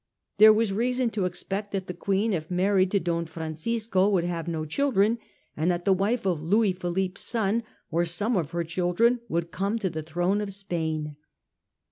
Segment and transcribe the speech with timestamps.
[0.39, 4.23] There was rea son to expect that the Queen, if married to Don Francisco, would
[4.23, 5.19] have no children,
[5.55, 9.77] and that the wife of Louis Philippe's son, or some of her children, would come
[9.77, 11.17] to the throne of Spain.